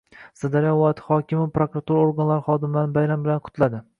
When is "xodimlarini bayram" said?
2.49-3.29